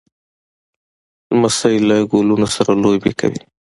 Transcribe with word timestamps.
لمسی 1.33 1.75
له 1.87 1.97
ګلونو 2.11 2.47
سره 2.55 2.71
لوبې 2.83 3.11
کوي. 3.19 3.41